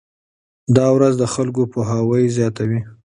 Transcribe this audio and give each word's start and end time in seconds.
دا 0.75 0.85
ورځ 0.95 1.13
د 1.17 1.23
خلکو 1.33 1.61
پوهاوی 1.73 2.23
زیاتوي. 2.37 2.81